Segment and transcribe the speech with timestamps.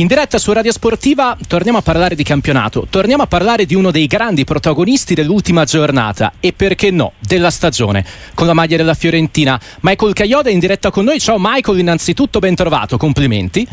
[0.00, 3.90] In diretta su Radio Sportiva torniamo a parlare di campionato, torniamo a parlare di uno
[3.90, 8.02] dei grandi protagonisti dell'ultima giornata e perché no, della stagione,
[8.34, 9.60] con la maglia della Fiorentina.
[9.82, 11.20] Michael Caioda è in diretta con noi.
[11.20, 13.68] Ciao Michael, innanzitutto ben trovato, complimenti.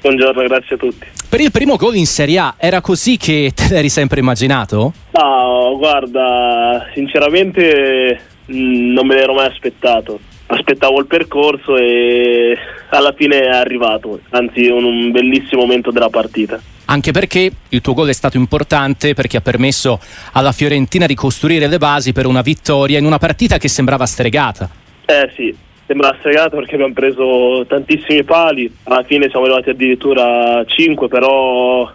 [0.00, 1.06] Buongiorno, grazie a tutti.
[1.28, 4.92] Per il primo gol in Serie A, era così che te l'eri sempre immaginato?
[5.12, 8.20] No, guarda, sinceramente
[8.50, 10.18] mm, non me l'ero mai aspettato
[10.54, 12.56] aspettavo il percorso e
[12.90, 16.60] alla fine è arrivato, anzi un, un bellissimo momento della partita.
[16.86, 19.98] Anche perché il tuo gol è stato importante perché ha permesso
[20.32, 24.68] alla Fiorentina di costruire le basi per una vittoria in una partita che sembrava stregata.
[25.06, 25.54] Eh sì,
[25.86, 31.90] sembrava stregata perché abbiamo preso tantissimi pali, alla fine siamo arrivati addirittura a 5, però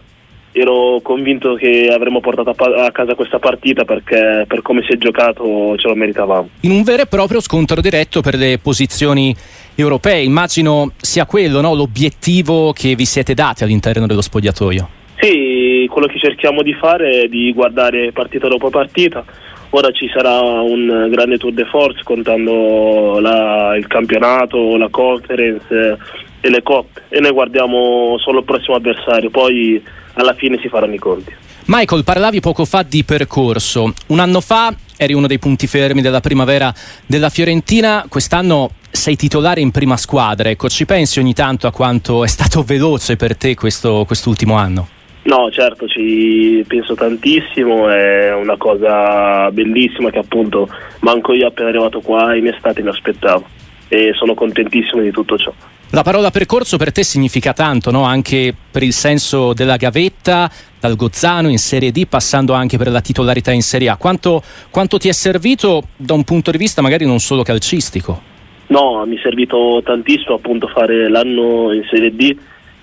[0.51, 5.75] ero convinto che avremmo portato a, casa questa partita perché per come si è giocato
[5.77, 6.49] ce lo meritavamo.
[6.61, 9.35] In un vero e proprio scontro diretto per le posizioni
[9.75, 11.73] europee, immagino sia quello no?
[11.73, 14.89] l'obiettivo che vi siete dati all'interno dello spogliatoio.
[15.19, 19.25] Sì, quello che cerchiamo di fare è di guardare partita dopo partita.
[19.71, 25.97] Ora ci sarà un grande tour de force contando la, il campionato, la conference
[26.39, 30.93] e le coppe e noi guardiamo solo il prossimo avversario, poi alla fine si faranno
[30.93, 31.33] i conti.
[31.65, 33.91] Michael, parlavi poco fa di percorso.
[34.07, 36.73] Un anno fa eri uno dei punti fermi della primavera
[37.05, 40.49] della Fiorentina, quest'anno sei titolare in prima squadra.
[40.49, 44.95] Ecco, ci pensi ogni tanto a quanto è stato veloce per te questo, quest'ultimo anno?
[45.27, 50.69] No, certo, ci penso tantissimo, è una cosa bellissima che appunto
[51.01, 53.45] manco io appena arrivato qua in estate mi aspettavo
[53.89, 55.51] e sono contentissimo di tutto ciò.
[55.91, 58.03] La parola percorso per te significa tanto, no?
[58.03, 63.01] anche per il senso della gavetta, dal Gozzano in Serie D, passando anche per la
[63.01, 63.97] titolarità in Serie A.
[63.97, 68.21] Quanto, quanto ti è servito da un punto di vista magari non solo calcistico?
[68.67, 72.37] No, mi è servito tantissimo appunto fare l'anno in Serie D,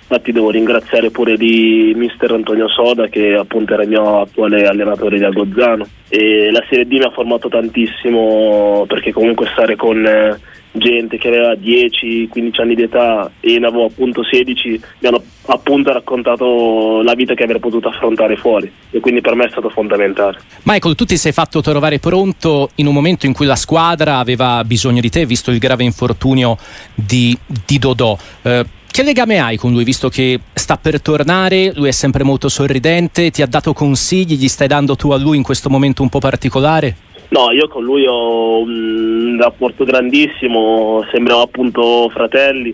[0.06, 5.18] infatti devo ringraziare pure di mister Antonio Soda che appunto era il mio attuale allenatore
[5.18, 10.04] di Gozzano e la Serie D mi ha formato tantissimo perché comunque stare con...
[10.06, 14.68] Eh, gente che aveva 10-15 anni di età e ne avevo appunto 16
[14.98, 19.44] mi hanno appunto raccontato la vita che avrei potuto affrontare fuori e quindi per me
[19.44, 20.40] è stato fondamentale.
[20.64, 24.64] Michael, tu ti sei fatto trovare pronto in un momento in cui la squadra aveva
[24.64, 26.56] bisogno di te, visto il grave infortunio
[26.92, 28.16] di, di Dodò.
[28.42, 32.48] Eh, che legame hai con lui, visto che sta per tornare, lui è sempre molto
[32.48, 36.08] sorridente, ti ha dato consigli, gli stai dando tu a lui in questo momento un
[36.08, 36.94] po' particolare?
[37.30, 42.72] No, io con lui ho un rapporto grandissimo, sembriamo appunto fratelli.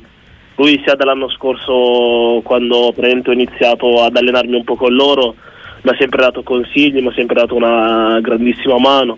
[0.57, 2.95] Lui sia dall'anno scorso quando ho
[3.33, 5.37] iniziato ad allenarmi un po' con loro,
[5.81, 9.17] mi ha sempre dato consigli, mi ha sempre dato una grandissima mano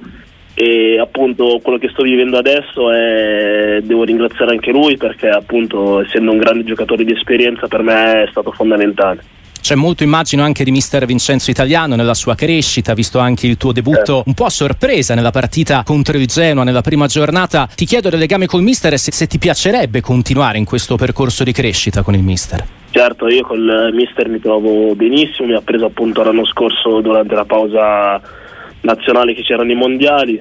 [0.54, 6.30] e appunto quello che sto vivendo adesso è devo ringraziare anche lui perché appunto essendo
[6.30, 9.22] un grande giocatore di esperienza per me è stato fondamentale.
[9.62, 13.70] C'è molto immagino anche di mister Vincenzo Italiano nella sua crescita, visto anche il tuo
[13.70, 14.22] debutto eh.
[14.26, 17.68] un po' a sorpresa nella partita contro il Genoa nella prima giornata.
[17.72, 21.44] Ti chiedo del legame col mister e se, se ti piacerebbe continuare in questo percorso
[21.44, 22.66] di crescita con il mister.
[22.90, 27.44] Certo, io col mister mi trovo benissimo, mi ha preso appunto l'anno scorso durante la
[27.44, 28.20] pausa
[28.82, 30.40] nazionale che c'erano i mondiali,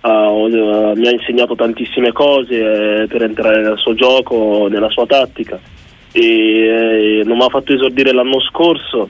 [0.00, 0.46] uh,
[0.94, 5.60] mi ha insegnato tantissime cose eh, per entrare nel suo gioco, nella sua tattica
[6.12, 9.08] e eh, non mi ha fatto esordire l'anno scorso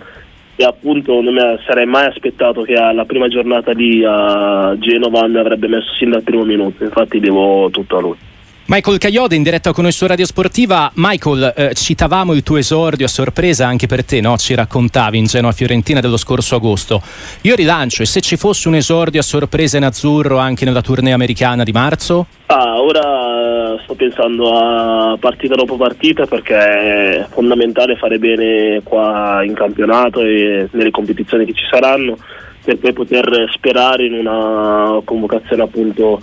[0.55, 5.39] e appunto non mi sarei mai aspettato che alla prima giornata lì a Genova mi
[5.39, 8.17] avrebbe messo sin dal primo minuto, infatti devo tutto a lui.
[8.73, 10.91] Michael Caioda in diretta con noi su Radio Sportiva.
[10.95, 14.39] Michael, eh, citavamo il tuo esordio a sorpresa anche per te, no?
[14.39, 17.03] ci raccontavi in Genoa Fiorentina dello scorso agosto.
[17.43, 21.13] Io rilancio, e se ci fosse un esordio a sorpresa in azzurro anche nella tournée
[21.13, 22.29] americana di marzo?
[22.47, 29.53] Ah, ora sto pensando a partita dopo partita perché è fondamentale fare bene qua in
[29.53, 32.17] campionato e nelle competizioni che ci saranno
[32.65, 36.19] per poi poter sperare in una convocazione appunto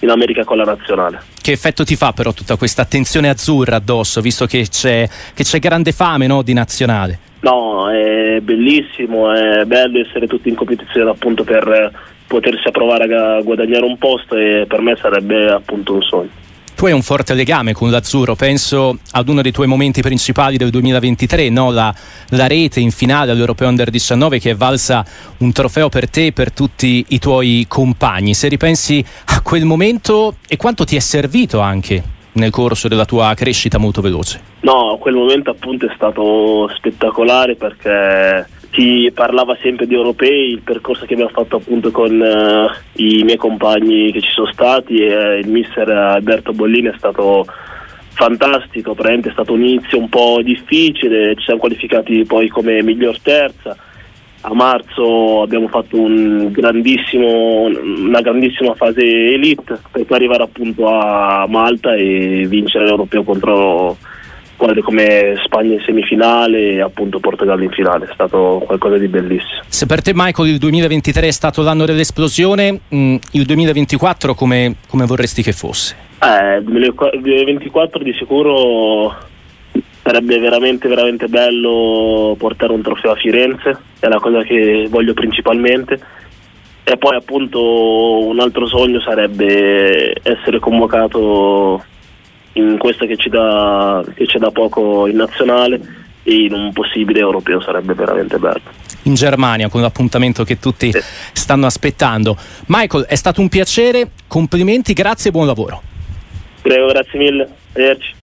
[0.00, 1.33] in America con la nazionale.
[1.44, 5.58] Che effetto ti fa però tutta questa attenzione azzurra addosso, visto che c'è, che c'è
[5.58, 7.18] grande fame no, di nazionale?
[7.40, 11.92] No, è bellissimo, è bello essere tutti in competizione appunto per
[12.26, 16.30] potersi provare a guadagnare un posto e per me sarebbe appunto un sogno.
[16.76, 20.70] Tu hai un forte legame con l'azzurro, penso ad uno dei tuoi momenti principali del
[20.70, 21.70] 2023, no?
[21.70, 21.94] la,
[22.30, 25.04] la, rete in finale all'Europeo Under 19 che è valsa
[25.38, 28.34] un trofeo per te e per tutti i tuoi compagni.
[28.34, 32.02] Se ripensi a quel momento e quanto ti è servito anche
[32.34, 34.40] nel corso della tua crescita molto veloce?
[34.60, 41.06] No, quel momento appunto è stato spettacolare perché si parlava sempre di europei, il percorso
[41.06, 45.38] che abbiamo fatto appunto con uh, i miei compagni che ci sono stati e uh,
[45.38, 47.46] il mister Alberto Bollini è stato
[48.14, 53.76] fantastico, è stato un inizio un po' difficile, ci siamo qualificati poi come miglior terza.
[54.46, 61.94] A marzo abbiamo fatto un una grandissima fase elite per poi arrivare appunto a Malta
[61.94, 63.96] e vincere l'Europeo contro
[64.54, 69.62] squadre come Spagna in semifinale e appunto Portogallo in finale, è stato qualcosa di bellissimo.
[69.66, 75.04] Se per te Michael il 2023 è stato l'anno dell'esplosione, mh, il 2024 come, come
[75.04, 75.96] vorresti che fosse?
[76.20, 79.14] Eh, il 2024 di sicuro
[80.02, 85.98] sarebbe veramente veramente bello portare un trofeo a Firenze, è la cosa che voglio principalmente.
[86.86, 91.82] E poi appunto un altro sogno sarebbe essere convocato
[92.54, 95.80] in questa che ci dà, che c'è da poco in nazionale
[96.22, 98.82] e in un possibile europeo sarebbe veramente bello.
[99.02, 101.00] In Germania con l'appuntamento che tutti sì.
[101.32, 102.36] stanno aspettando.
[102.66, 105.82] Michael, è stato un piacere, complimenti, grazie e buon lavoro.
[106.62, 107.48] Prego, grazie mille.
[107.74, 108.12] Arrivederci.